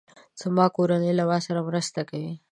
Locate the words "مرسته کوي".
1.67-2.33